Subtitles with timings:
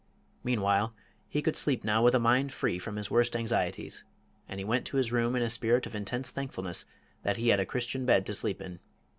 [0.43, 0.95] Meanwhile
[1.29, 4.03] he could sleep now with a mind free from his worst anxieties,
[4.49, 6.85] and he went to his room in a spirit of intense thankfulness
[7.21, 8.79] that he had a Christian bed to sleep in.